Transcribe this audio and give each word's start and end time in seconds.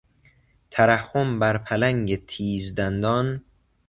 ترحم 0.71 1.39
بر 1.39 1.57
پلنگ 1.57 2.25
تیز 2.25 2.75
دندان... 2.75 3.43